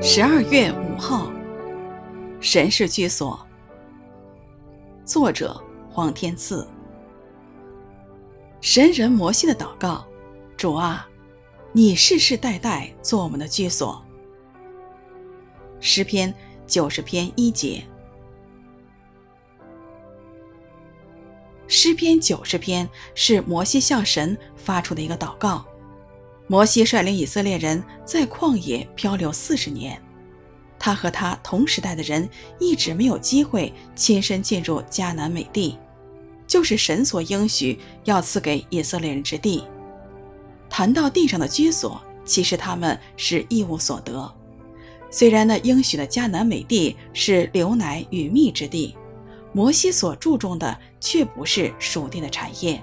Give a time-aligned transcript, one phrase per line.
[0.00, 1.28] 十二月五号，
[2.40, 3.44] 神是居所。
[5.04, 5.60] 作者
[5.90, 6.66] 黄天赐。
[8.60, 10.06] 神人摩西的祷告：
[10.56, 11.08] 主啊，
[11.72, 14.00] 你世世代代做我们的居所。
[15.80, 16.32] 诗篇
[16.64, 17.82] 九十篇一节。
[21.66, 25.66] 诗篇九十篇是摩西向神发出的一个祷告。
[26.48, 30.00] 摩西率领以色列人在旷野漂流四十年，
[30.78, 35.78] 他和他同时代的人一直没有机会亲身进入迦南美地，
[36.46, 39.62] 就是神所应许要赐给以色列人之地。
[40.70, 44.34] 谈到地上的居所，其实他们是一无所得。
[45.10, 48.96] 虽然那应许的迦南美地是流奶与蜜之地。
[49.54, 52.80] 摩西所注重的却不是属地的产业。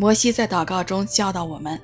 [0.00, 1.78] 摩西在祷告中教导我们，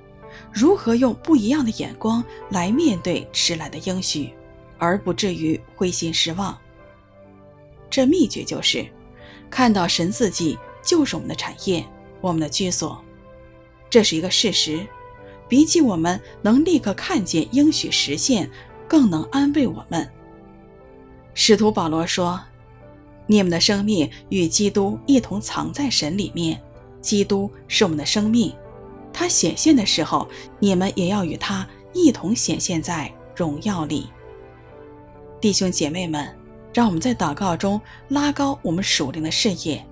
[0.51, 4.33] 如何用不一样的眼光来面对迟来的应许，
[4.79, 6.57] 而不至于灰心失望。
[7.91, 8.87] 这秘诀就是，
[9.51, 11.85] 看到神自己就是我们的产业，
[12.23, 12.99] 我们的居所。
[13.91, 14.87] 这是一个事实，
[15.47, 18.51] 比起我们能立刻看见应许实现，
[18.89, 20.11] 更能安慰我们。
[21.35, 22.41] 使徒保罗说。
[23.29, 26.63] 你们的生命与基督一同藏在神里面，
[27.07, 28.53] 基督是我们的生命，
[29.13, 34.09] 他显现的时候，你们也要与他一同显现在荣耀里。
[35.41, 36.29] 弟兄姐妹们，
[36.75, 39.87] 让我们在祷告中拉高我们属灵的视野，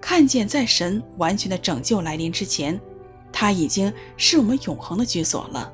[0.00, 2.80] 看见在神完全的拯救来临之前，
[3.32, 5.72] 他已经是我们永恒的居所了，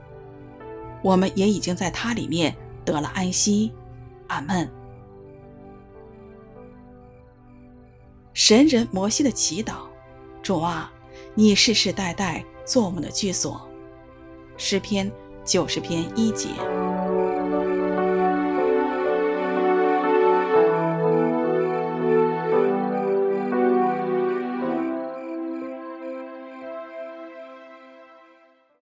[1.03, 2.55] 我们也已经在他里面
[2.85, 3.73] 得了安息。
[4.27, 4.71] 阿门。
[8.35, 9.75] 神人摩西的祈祷：
[10.43, 10.93] 主啊
[11.35, 13.69] 你世世代代做我们的居所。
[14.57, 15.11] 诗篇
[15.45, 16.49] 九十篇一节。